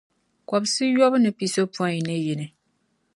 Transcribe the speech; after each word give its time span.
kobisiyɔbu 0.49 1.17
ni 1.19 1.29
pisopɔin 1.37 2.01
ni 2.07 2.15
yini. 2.25 2.47